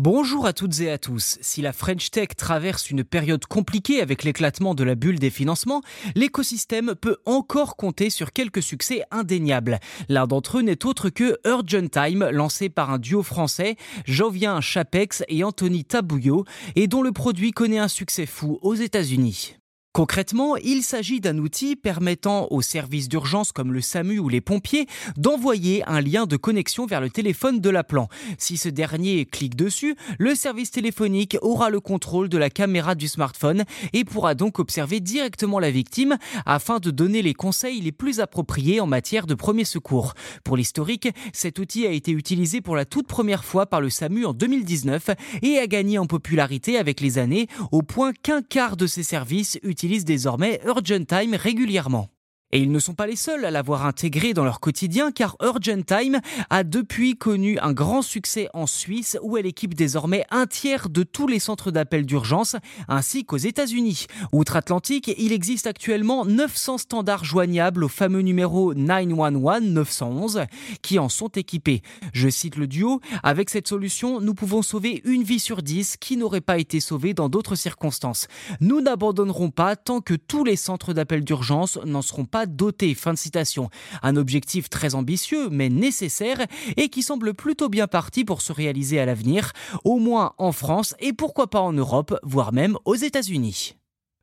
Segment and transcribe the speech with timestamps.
[0.00, 1.38] Bonjour à toutes et à tous.
[1.40, 5.82] Si la French Tech traverse une période compliquée avec l'éclatement de la bulle des financements,
[6.14, 9.80] l'écosystème peut encore compter sur quelques succès indéniables.
[10.08, 13.74] L'un d'entre eux n'est autre que Urgent Time, lancé par un duo français,
[14.04, 16.44] Jovien Chapex et Anthony Tabouillot,
[16.76, 19.56] et dont le produit connaît un succès fou aux États-Unis.
[19.98, 24.86] Concrètement, il s'agit d'un outil permettant aux services d'urgence comme le SAMU ou les pompiers
[25.16, 28.06] d'envoyer un lien de connexion vers le téléphone de l'appelant.
[28.38, 33.08] Si ce dernier clique dessus, le service téléphonique aura le contrôle de la caméra du
[33.08, 38.20] smartphone et pourra donc observer directement la victime afin de donner les conseils les plus
[38.20, 40.14] appropriés en matière de premier secours.
[40.44, 44.26] Pour l'historique, cet outil a été utilisé pour la toute première fois par le SAMU
[44.26, 45.10] en 2019
[45.42, 49.58] et a gagné en popularité avec les années au point qu'un quart de ses services
[49.64, 52.08] utilisent désormais Urgent Time régulièrement.
[52.50, 55.82] Et ils ne sont pas les seuls à l'avoir intégré dans leur quotidien car Urgent
[55.82, 60.88] Time a depuis connu un grand succès en Suisse où elle équipe désormais un tiers
[60.88, 62.56] de tous les centres d'appel d'urgence
[62.88, 64.06] ainsi qu'aux États-Unis.
[64.32, 70.44] Outre-Atlantique, il existe actuellement 900 standards joignables au fameux numéro 911 911
[70.80, 71.82] qui en sont équipés.
[72.14, 76.16] Je cite le duo, avec cette solution, nous pouvons sauver une vie sur 10 qui
[76.16, 78.26] n'aurait pas été sauvée dans d'autres circonstances.
[78.60, 82.94] Nous n'abandonnerons pas tant que tous les centres d'appel d'urgence n'en seront doté.
[82.94, 83.70] Fin de citation.
[84.02, 89.00] Un objectif très ambitieux, mais nécessaire, et qui semble plutôt bien parti pour se réaliser
[89.00, 89.52] à l'avenir,
[89.84, 93.74] au moins en France et pourquoi pas en Europe, voire même aux États-Unis.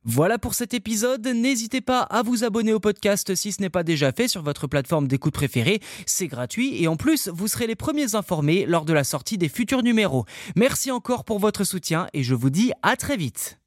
[0.08, 1.26] Voilà pour cet épisode.
[1.26, 4.68] N'hésitez pas à vous abonner au podcast si ce n'est pas déjà fait sur votre
[4.68, 5.80] plateforme d'écoute préférée.
[6.06, 9.48] C'est gratuit et en plus, vous serez les premiers informés lors de la sortie des
[9.48, 10.24] futurs numéros.
[10.54, 13.58] Merci encore pour votre soutien et je vous dis à très vite.